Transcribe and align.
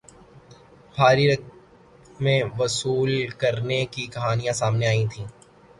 بھاری 0.95 1.25
رقمیں 1.31 2.41
وصول 2.57 3.11
کرنے 3.39 3.79
کی 3.93 4.03
کہانیاں 4.13 4.53
سامنے 4.53 4.87
آئی 4.87 5.05
تھیں 5.11 5.27